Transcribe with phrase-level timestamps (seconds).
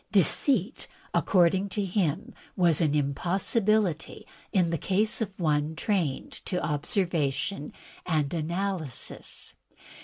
[0.11, 7.71] Deceit, according to him, was an impossibility in the case of one trained to observation
[8.07, 9.53] and analysis.